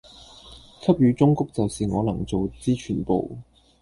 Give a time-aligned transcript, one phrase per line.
[0.81, 3.37] 給予忠告就是我能做之全部